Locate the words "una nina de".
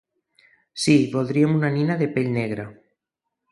1.59-2.09